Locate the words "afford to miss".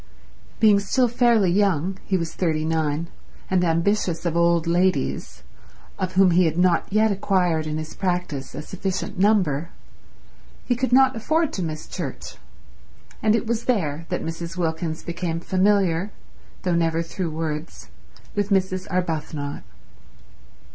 11.15-11.85